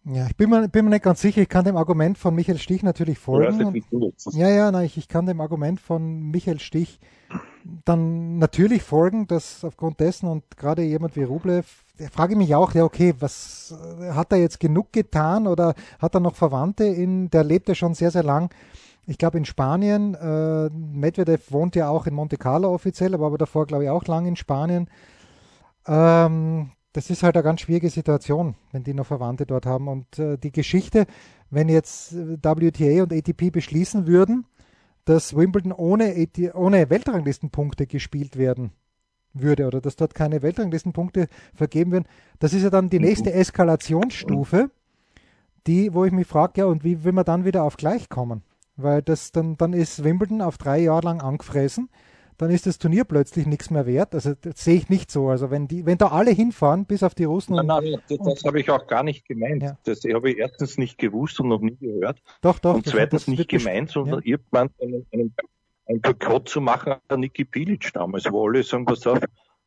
[0.03, 1.41] Ja, ich bin mir, bin mir nicht ganz sicher.
[1.41, 3.83] Ich kann dem Argument von Michael Stich natürlich folgen.
[4.31, 6.99] Ja, ja, nein, ich, ich kann dem Argument von Michael Stich
[7.85, 12.73] dann natürlich folgen, dass aufgrund dessen und gerade jemand wie Rublev, der frage mich auch,
[12.73, 13.75] ja, okay, was
[14.13, 17.93] hat er jetzt genug getan oder hat er noch Verwandte in, der lebt ja schon
[17.93, 18.51] sehr, sehr lang
[19.05, 23.37] ich glaube in Spanien, äh, Medvedev wohnt ja auch in Monte Carlo offiziell, aber, aber
[23.37, 24.89] davor glaube ich auch lang in Spanien.
[25.87, 29.87] Ähm, das ist halt eine ganz schwierige Situation, wenn die noch Verwandte dort haben.
[29.87, 31.05] Und äh, die Geschichte,
[31.49, 34.45] wenn jetzt WTA und ATP beschließen würden,
[35.05, 38.71] dass Wimbledon ohne, ohne Weltranglistenpunkte gespielt werden
[39.33, 42.05] würde oder dass dort keine Weltranglistenpunkte vergeben werden,
[42.39, 44.69] das ist ja dann die nächste Eskalationsstufe,
[45.65, 48.43] die, wo ich mich frage, ja, und wie will man dann wieder auf gleich kommen?
[48.83, 51.89] Weil das dann, dann ist Wimbledon auf drei Jahre lang angefressen.
[52.37, 54.15] Dann ist das Turnier plötzlich nichts mehr wert.
[54.15, 55.29] Also das sehe ich nicht so.
[55.29, 57.55] Also wenn die, wenn da alle hinfahren, bis auf die Russen.
[57.55, 59.61] Nein, nein, das, das habe ich auch gar nicht gemeint.
[59.61, 59.77] Ja.
[59.83, 62.19] Das habe ich erstens nicht gewusst und noch nie gehört.
[62.41, 62.75] Doch, doch.
[62.75, 64.31] Und zweitens nicht gemeint, sondern ja.
[64.31, 65.35] irgendwann einen, einen,
[65.85, 69.19] einen Boykott zu machen an Niki Pilic damals, wo alle sagen, pass auf,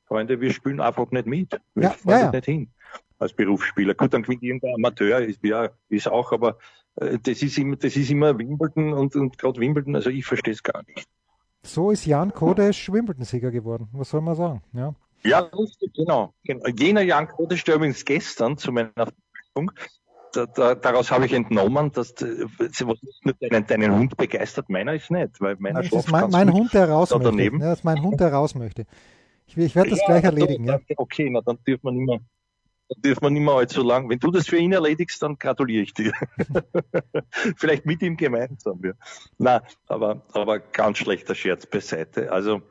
[0.07, 1.61] Freunde, wir spielen einfach nicht mit.
[1.75, 2.71] Wir ja, fahren ja, nicht hin
[3.19, 3.95] als Berufsspieler.
[3.95, 6.59] Gut, dann gewinnt irgendein Amateur, ist, ja, ist auch, aber
[6.97, 10.63] das ist immer, das ist immer Wimbledon und, und gerade Wimbledon, also ich verstehe es
[10.63, 11.09] gar nicht.
[11.63, 13.89] So ist Jan Kodesch Wimbledon-Sieger geworden.
[13.93, 14.63] Was soll man sagen?
[14.73, 16.35] Ja, ja richtig, genau.
[16.79, 19.73] Jener Jan Kodesch, der übrigens gestern zu meiner Prüfung,
[20.35, 22.47] da, da, daraus habe ich entnommen, dass äh,
[23.41, 26.89] deinen, deinen Hund begeistert, meiner ist nicht, weil meiner das ist mein, mein Hund, der
[26.89, 27.43] raus möchte.
[27.43, 28.85] Ja, das ist mein Hund, der raus möchte.
[29.47, 30.65] Ich, ich werde das ja, gleich erledigen.
[30.65, 30.81] Ja.
[30.97, 32.21] Okay, na dann dürfen wir nicht mehr
[32.97, 34.09] dürfen wir nicht mehr allzu lang.
[34.09, 36.13] Wenn du das für ihn erledigst, dann gratuliere ich dir.
[37.57, 38.81] Vielleicht mit ihm gemeinsam.
[38.85, 38.93] Ja.
[39.39, 42.33] Na, aber, aber ganz schlechter Scherz beiseite.
[42.33, 42.63] Also,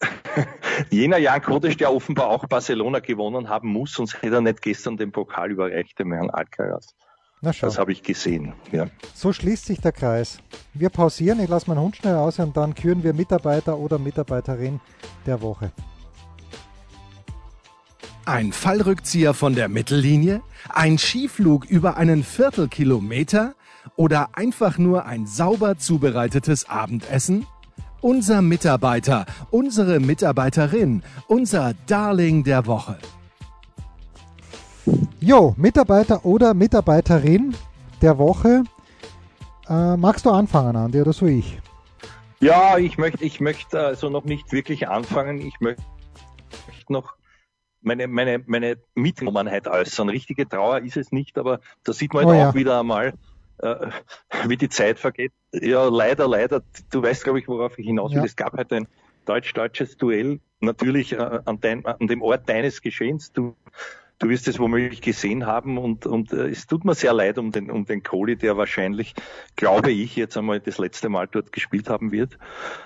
[0.90, 4.96] jener Jan Kodesch, der offenbar auch Barcelona gewonnen haben muss, sonst hätte er nicht gestern
[4.96, 6.94] den Pokal überreicht, dem Herrn Alcaraz.
[7.42, 8.54] Das habe ich gesehen.
[8.72, 8.86] Ja.
[9.14, 10.38] So schließt sich der Kreis.
[10.74, 14.80] Wir pausieren, ich lasse meinen Hund schnell raus und dann küren wir Mitarbeiter oder Mitarbeiterin
[15.26, 15.70] der Woche.
[18.26, 20.42] Ein Fallrückzieher von der Mittellinie?
[20.68, 23.54] Ein Skiflug über einen Viertelkilometer?
[23.94, 27.46] Oder einfach nur ein sauber zubereitetes Abendessen?
[28.00, 32.98] Unser Mitarbeiter, unsere Mitarbeiterin, unser Darling der Woche.
[35.20, 37.54] Jo, Mitarbeiter oder Mitarbeiterin
[38.02, 38.64] der Woche.
[39.68, 41.60] Äh, magst du anfangen, Andi, oder so ich?
[42.40, 45.40] Ja, ich möchte, ich möchte also noch nicht wirklich anfangen.
[45.40, 45.82] Ich möchte
[46.88, 47.14] noch
[47.86, 50.08] meine, meine, meine Mitgenommenheit äußern.
[50.08, 52.54] Richtige Trauer ist es nicht, aber da sieht man oh, halt auch ja.
[52.54, 53.14] wieder einmal,
[53.58, 53.86] äh,
[54.46, 55.32] wie die Zeit vergeht.
[55.52, 56.62] Ja, leider, leider.
[56.90, 58.18] Du weißt, glaube ich, worauf ich hinaus will.
[58.18, 58.24] Ja.
[58.24, 58.88] Es gab halt ein
[59.24, 63.32] deutsch-deutsches Duell, natürlich äh, an, dein, an dem Ort deines Geschehens.
[63.32, 63.56] Du
[64.18, 67.52] Du wirst es womöglich gesehen haben und, und äh, es tut mir sehr leid um
[67.52, 69.14] den, um den Kohli, der wahrscheinlich,
[69.56, 72.38] glaube ich, jetzt einmal das letzte Mal dort gespielt haben wird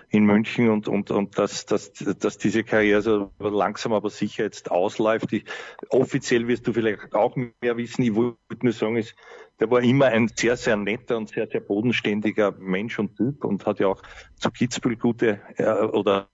[0.09, 4.71] in München und, und, und dass, dass, dass diese Karriere so langsam aber sicher jetzt
[4.71, 5.33] ausläuft.
[5.33, 5.45] Ich,
[5.89, 8.03] offiziell wirst du vielleicht auch mehr wissen.
[8.03, 9.15] Ich wollte nur sagen, es,
[9.61, 13.67] der war immer ein sehr, sehr netter und sehr, sehr bodenständiger Mensch und Typ und
[13.67, 14.03] hat ja auch
[14.37, 16.29] zu Kitzbühel gute äh, oder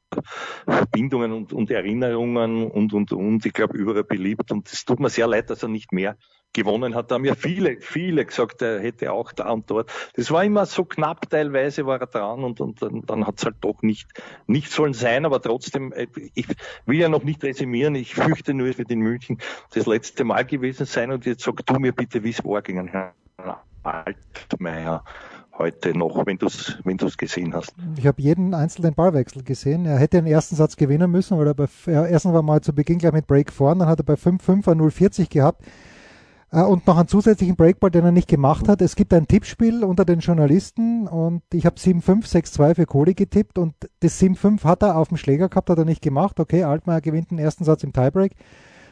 [0.65, 3.45] Verbindungen und, und Erinnerungen und, und, und.
[3.45, 4.53] Ich glaube, überall beliebt.
[4.53, 6.17] Und es tut mir sehr leid, dass er nicht mehr
[6.57, 7.11] gewonnen hat.
[7.11, 9.93] Da haben ja viele, viele gesagt, er hätte auch da und dort.
[10.15, 13.45] Das war immer so knapp, teilweise war er dran und, und, und dann hat es
[13.45, 14.09] halt doch nicht,
[14.47, 16.47] nicht sollen sein, aber trotzdem, äh, ich
[16.87, 19.39] will ja noch nicht resümieren, ich fürchte nur, es wird in München
[19.73, 22.89] das letzte Mal gewesen sein und jetzt sag du mir bitte, wie es war gegen
[22.89, 23.13] Herrn
[23.83, 25.05] Altmaier
[25.59, 27.75] heute noch, wenn du es wenn du's gesehen hast?
[27.97, 29.87] Ich habe jeden einzelnen Ballwechsel gesehen.
[29.87, 32.75] Er hätte den ersten Satz gewinnen müssen, weil er bei, er, erstens war mal zu
[32.75, 35.63] Beginn gleich mit Break vorn, dann hat er bei 5-5 ein 0-40 gehabt
[36.65, 38.81] und noch einen zusätzlichen Breakball, den er nicht gemacht hat.
[38.81, 43.59] Es gibt ein Tippspiel unter den Journalisten und ich habe 7-5, 6-2 für Kohli getippt
[43.59, 46.41] und das 7-5 hat er auf dem Schläger gehabt, hat er nicht gemacht.
[46.41, 48.33] Okay, Altmaier gewinnt den ersten Satz im Tiebreak.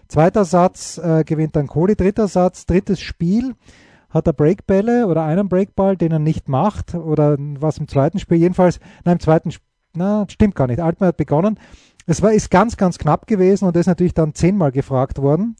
[0.08, 3.54] Zweiter Satz äh, gewinnt dann Kohli, dritter Satz, drittes Spiel
[4.10, 8.38] hat er Breakbälle oder einen Breakball, den er nicht macht oder was im zweiten Spiel.
[8.38, 10.80] Jedenfalls, nein, im zweiten Spiel, na, stimmt gar nicht.
[10.80, 11.58] Altmaier hat begonnen.
[12.06, 15.56] Es war, ist ganz, ganz knapp gewesen und ist natürlich dann zehnmal gefragt worden.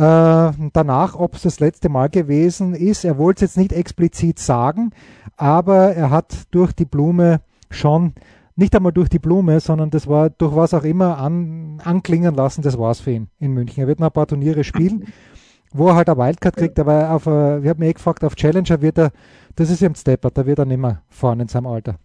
[0.00, 4.38] Äh, danach, ob es das letzte Mal gewesen ist, er wollte es jetzt nicht explizit
[4.38, 4.92] sagen,
[5.36, 8.14] aber er hat durch die Blume schon,
[8.56, 12.62] nicht einmal durch die Blume, sondern das war durch was auch immer an, anklingen lassen,
[12.62, 13.82] das war es für ihn in München.
[13.82, 15.04] Er wird noch ein paar Turniere spielen,
[15.74, 18.80] wo er halt eine Wildcard kriegt, aber auf, äh, wir haben eh gefragt, auf Challenger
[18.80, 19.10] wird er,
[19.56, 21.96] das ist ihm Stepper, da wird er nicht mehr fahren in seinem Alter.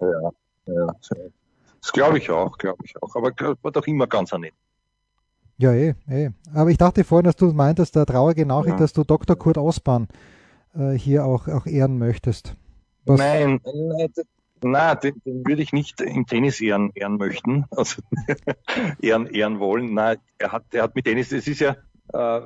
[0.00, 0.30] Ja,
[0.66, 0.86] ja.
[1.80, 3.14] Das glaube ich auch, glaube ich auch.
[3.14, 3.30] Aber
[3.62, 4.54] war doch immer ganz nett.
[5.58, 6.30] Ja, eh, eh.
[6.54, 8.78] Aber ich dachte vorhin, dass du meintest, der traurige Nachricht, ja.
[8.78, 9.36] dass du Dr.
[9.36, 10.08] Kurt Osborn
[10.74, 12.56] äh, hier auch, auch ehren möchtest.
[13.04, 13.18] Was?
[13.18, 13.60] Nein,
[14.62, 18.02] nein, den, den, würde ich nicht im Tennis ehren, ehren möchten, also
[19.00, 19.94] ehren, ehren wollen.
[19.94, 21.76] Nein, er hat, er hat mit Tennis, es ist ja,
[22.12, 22.40] äh,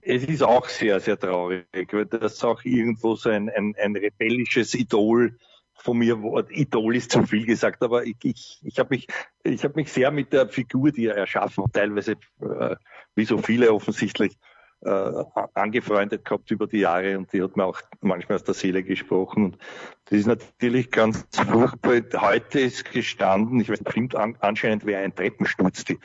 [0.00, 4.74] es ist auch sehr, sehr traurig, weil das auch irgendwo so ein, ein, ein rebellisches
[4.74, 5.38] Idol
[5.78, 6.18] von mir,
[6.50, 9.06] Idol ist zu viel gesagt, aber ich, ich, ich habe mich,
[9.44, 12.76] ich habe mich sehr mit der Figur, die er erschaffen teilweise, äh,
[13.14, 14.36] wie so viele offensichtlich,
[14.80, 18.82] äh, angefreundet gehabt über die Jahre und die hat mir auch manchmal aus der Seele
[18.82, 19.44] gesprochen.
[19.46, 19.58] Und
[20.04, 22.02] das ist natürlich ganz furchtbar.
[22.20, 25.98] Heute ist gestanden, ich weiß nicht, anscheinend wäre ein Treppensturz, die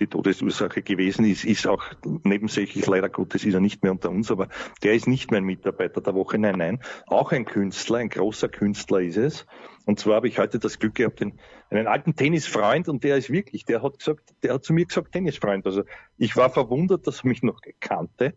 [0.00, 1.84] die Todesursache gewesen ist, ist auch
[2.24, 4.48] nebensächlich, leider Gottes ist er nicht mehr unter uns, aber
[4.82, 6.80] der ist nicht mein Mitarbeiter der Woche, nein, nein.
[7.06, 9.46] Auch ein Künstler, ein großer Künstler ist es.
[9.86, 11.38] Und zwar habe ich heute das Glück gehabt, einen,
[11.70, 15.12] einen alten Tennisfreund, und der ist wirklich, der hat gesagt, der hat zu mir gesagt,
[15.12, 15.64] Tennisfreund.
[15.66, 15.84] Also
[16.16, 18.34] ich war verwundert, dass er mich noch kannte.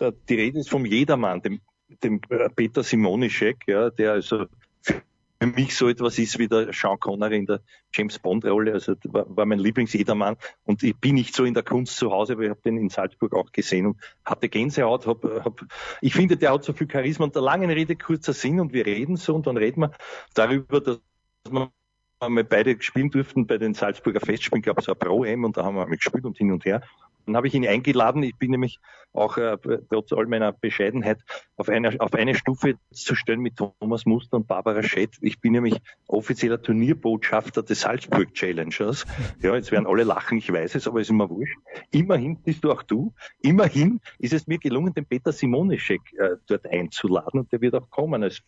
[0.00, 1.60] Die Rede ist vom Jedermann, dem,
[2.02, 4.46] dem äh, Peter Simonischek, ja, der also
[5.40, 7.60] für mich so etwas ist wie der Sean Connery in der
[7.92, 8.72] James Bond-Rolle.
[8.72, 10.36] Also war, mein Lieblingsjedermann.
[10.64, 12.88] Und ich bin nicht so in der Kunst zu Hause, aber ich habe den in
[12.88, 15.06] Salzburg auch gesehen und hatte Gänsehaut.
[15.06, 15.60] Hab, hab,
[16.00, 18.86] ich finde, der hat so viel Charisma und der langen Rede kurzer Sinn und wir
[18.86, 19.92] reden so und dann reden wir
[20.34, 21.00] darüber, dass
[21.50, 21.68] man
[22.28, 25.76] wir beide spielen durften bei den Salzburger Festspielen, gab es ein Pro-M und da haben
[25.76, 26.80] wir gespielt und hin und her.
[27.26, 28.22] Dann habe ich ihn eingeladen.
[28.22, 28.78] Ich bin nämlich
[29.12, 29.56] auch äh,
[29.90, 31.18] trotz all meiner Bescheidenheit
[31.56, 35.16] auf eine, auf eine Stufe zu stellen mit Thomas Muster und Barbara Schett.
[35.20, 39.06] Ich bin nämlich offizieller Turnierbotschafter des Salzburg Challengers.
[39.42, 41.58] Ja, jetzt werden alle lachen, ich weiß es, aber es ist immer wurscht.
[41.90, 43.12] Immerhin bist du auch du.
[43.40, 47.90] Immerhin ist es mir gelungen, den Peter Simonischek äh, dort einzuladen und der wird auch
[47.90, 48.42] kommen als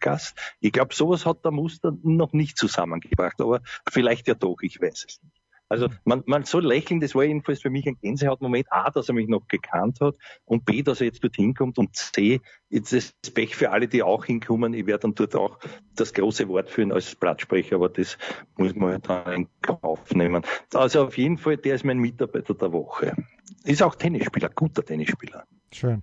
[0.00, 0.36] Gast.
[0.60, 5.06] Ich glaube, sowas hat der Muster noch nicht zusammengebracht, aber vielleicht ja doch, ich weiß
[5.08, 5.39] es nicht.
[5.70, 8.66] Also man, man soll lächeln, das war jedenfalls für mich ein Gänsehautmoment.
[8.72, 11.94] A, dass er mich noch gekannt hat und B, dass er jetzt dort hinkommt und
[11.94, 14.74] C, jetzt ist das Pech für alle, die auch hinkommen.
[14.74, 15.60] Ich werde dann dort auch
[15.94, 18.18] das große Wort führen als Platzsprecher, aber das
[18.56, 20.42] muss man halt dann in Kauf nehmen.
[20.74, 23.14] Also auf jeden Fall, der ist mein Mitarbeiter der Woche.
[23.62, 25.44] Ist auch Tennisspieler, guter Tennisspieler.
[25.72, 26.02] Schön.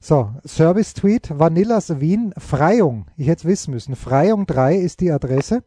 [0.00, 3.06] So, Service-Tweet, Vanillas Wien, Freiung.
[3.16, 3.94] Ich hätte es wissen müssen.
[3.94, 5.62] Freiung 3 ist die Adresse.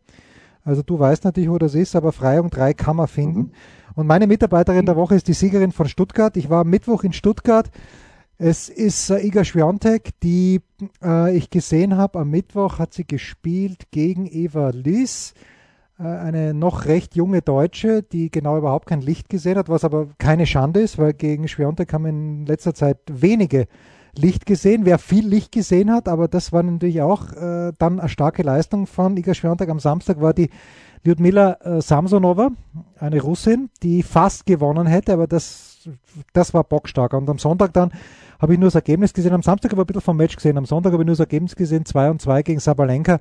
[0.68, 3.40] Also du weißt natürlich, wo das ist, aber Freiung 3 kann man finden.
[3.40, 3.52] Mhm.
[3.96, 6.36] Und meine Mitarbeiterin der Woche ist die Siegerin von Stuttgart.
[6.36, 7.72] Ich war am Mittwoch in Stuttgart.
[8.38, 10.60] Es ist äh, Iga Schwiontek, die
[11.02, 12.20] äh, ich gesehen habe.
[12.20, 15.36] Am Mittwoch hat sie gespielt gegen Eva Liss,
[16.00, 20.10] äh, eine noch recht junge Deutsche, die genau überhaupt kein Licht gesehen hat, was aber
[20.18, 23.68] keine Schande ist, weil gegen Schwiontek haben in letzter Zeit wenige
[24.18, 24.86] Licht gesehen.
[24.86, 28.88] Wer viel Licht gesehen hat, aber das war natürlich auch äh, dann eine starke Leistung
[28.88, 29.70] von Iga Świątek.
[29.70, 30.50] Am Samstag war die
[31.04, 32.52] Lyudmila äh, Samsonova,
[33.00, 35.90] eine Russin, die fast gewonnen hätte, aber das,
[36.34, 37.14] das war bockstark.
[37.14, 37.92] Und am Sonntag dann
[38.40, 39.34] habe ich nur das Ergebnis gesehen.
[39.34, 40.58] Am Samstag habe ich ein bisschen vom Match gesehen.
[40.58, 43.20] Am Sonntag habe ich nur das Ergebnis gesehen, 2 und 2 gegen Sabalenka.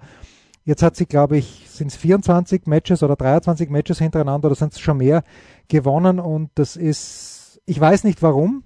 [0.65, 4.73] Jetzt hat sie, glaube ich, sind es 24 Matches oder 23 Matches hintereinander oder sind
[4.73, 5.23] es schon mehr
[5.69, 8.65] gewonnen und das ist, ich weiß nicht warum,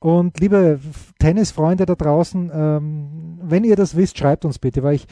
[0.00, 0.80] und liebe
[1.18, 5.06] Tennisfreunde da draußen, ähm, wenn ihr das wisst, schreibt uns bitte, weil ich,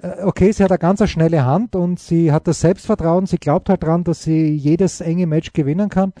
[0.00, 3.68] äh, okay, sie hat eine ganz schnelle Hand und sie hat das Selbstvertrauen, sie glaubt
[3.68, 6.12] halt dran, dass sie jedes enge Match gewinnen kann.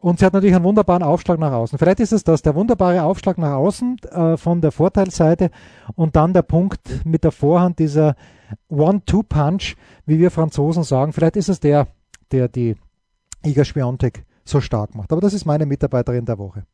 [0.00, 1.78] Und sie hat natürlich einen wunderbaren Aufschlag nach außen.
[1.78, 5.50] Vielleicht ist es das, der wunderbare Aufschlag nach außen äh, von der Vorteilsseite
[5.94, 8.16] und dann der Punkt mit der Vorhand, dieser
[8.68, 11.12] One-Two-Punch, wie wir Franzosen sagen.
[11.12, 11.86] Vielleicht ist es der,
[12.32, 12.74] der die
[13.44, 15.12] Iga Schwiontek so stark macht.
[15.12, 16.64] Aber das ist meine Mitarbeiterin der Woche.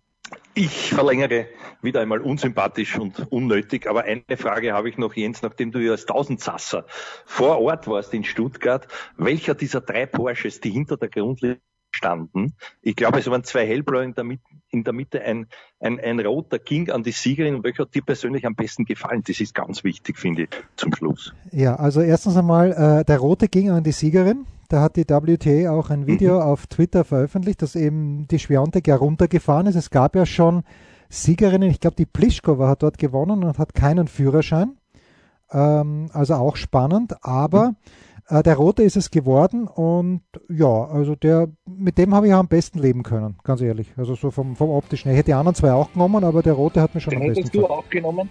[0.54, 1.46] Ich verlängere
[1.80, 5.92] wieder einmal unsympathisch und unnötig, aber eine Frage habe ich noch, Jens, nachdem du ja
[5.92, 6.86] als Tausendsasser
[7.24, 8.88] vor Ort warst in Stuttgart.
[9.16, 11.60] Welcher dieser drei Porsches, die hinter der Grundlinie
[12.00, 15.46] standen, ich glaube, es waren zwei hellblaue in der Mitte, in der Mitte ein,
[15.80, 19.22] ein, ein roter ging an die Siegerin und welcher hat dir persönlich am besten gefallen?
[19.26, 21.34] Das ist ganz wichtig, finde ich, zum Schluss.
[21.52, 24.46] Ja, also erstens einmal, äh, der rote ging an die Siegerin.
[24.68, 26.42] Da hat die WTA auch ein Video mhm.
[26.42, 29.74] auf Twitter veröffentlicht, dass eben die Schwiontek runtergefahren ist.
[29.74, 30.62] Es gab ja schon
[31.10, 34.78] Siegerinnen, ich glaube, die Plischkova hat dort gewonnen und hat keinen Führerschein.
[35.52, 37.74] Ähm, also auch spannend, aber Äh,
[38.30, 42.78] der rote ist es geworden und ja, also der, mit dem habe ich am besten
[42.78, 43.92] leben können, ganz ehrlich.
[43.96, 45.10] Also so vom, vom optischen.
[45.10, 47.28] Ich hätte die anderen zwei auch genommen, aber der rote hat mir schon Den am
[47.28, 47.62] besten gefallen.
[47.62, 48.30] Hättest du auch genommen?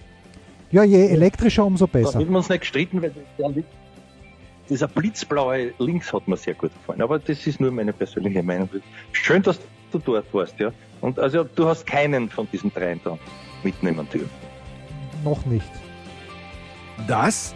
[0.71, 2.13] Ja, je elektrischer, umso besser.
[2.13, 3.51] Da hätten wir uns nicht gestritten, weil der,
[4.69, 7.01] dieser blitzblaue Links hat mir sehr gut gefallen.
[7.01, 8.69] Aber das ist nur meine persönliche Meinung.
[9.11, 9.59] Schön, dass
[9.91, 10.71] du dort warst, ja.
[11.01, 13.17] Und also du hast keinen von diesen dreien da
[13.63, 14.29] mitnehmen dürfen.
[15.23, 15.69] Noch nicht.
[17.07, 17.55] Das